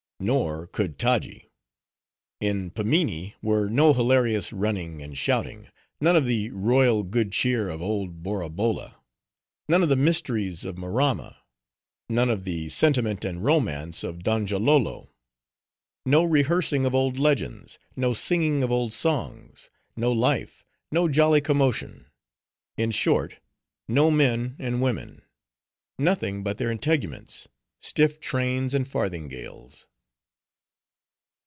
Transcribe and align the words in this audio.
Nor 0.23 0.67
could 0.67 0.99
Taji. 0.99 1.49
In 2.39 2.69
Pimminee 2.69 3.33
were 3.41 3.67
no 3.67 3.91
hilarious 3.91 4.53
running 4.53 5.01
and 5.01 5.17
shouting: 5.17 5.69
none 5.99 6.15
of 6.15 6.25
the 6.25 6.51
royal 6.51 7.01
good 7.01 7.31
cheer 7.31 7.69
of 7.69 7.81
old 7.81 8.21
Borabolla; 8.21 8.95
none 9.67 9.81
of 9.81 9.89
the 9.89 9.95
mysteries 9.95 10.63
of 10.63 10.77
Maramma; 10.77 11.37
none 12.07 12.29
of 12.29 12.43
the 12.43 12.69
sentiment 12.69 13.25
and 13.25 13.43
romance 13.43 14.03
of 14.03 14.21
Donjalolo; 14.21 15.09
no 16.05 16.23
rehearsing 16.23 16.85
of 16.85 16.93
old 16.93 17.17
legends: 17.17 17.79
no 17.95 18.13
singing 18.13 18.61
of 18.61 18.71
old 18.71 18.93
songs; 18.93 19.71
no 19.95 20.11
life; 20.11 20.63
no 20.91 21.09
jolly 21.09 21.41
commotion: 21.41 22.05
in 22.77 22.91
short, 22.91 23.37
no 23.87 24.11
men 24.11 24.55
and 24.59 24.83
women; 24.83 25.23
nothing 25.97 26.43
but 26.43 26.59
their 26.59 26.69
integuments; 26.69 27.47
stiff 27.79 28.19
trains 28.19 28.75
and 28.75 28.87
farthingales. 28.87 29.87